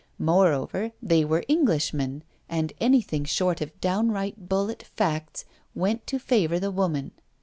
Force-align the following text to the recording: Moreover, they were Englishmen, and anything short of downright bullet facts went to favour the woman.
Moreover, 0.17 0.93
they 0.99 1.23
were 1.23 1.43
Englishmen, 1.47 2.23
and 2.49 2.73
anything 2.81 3.23
short 3.23 3.61
of 3.61 3.79
downright 3.79 4.49
bullet 4.49 4.81
facts 4.81 5.45
went 5.75 6.07
to 6.07 6.17
favour 6.17 6.57
the 6.59 6.71
woman. 6.71 7.11